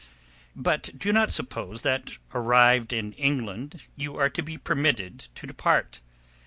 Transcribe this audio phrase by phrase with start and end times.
[0.55, 6.01] "But do not suppose that arrived in England you are to be permitted to depart.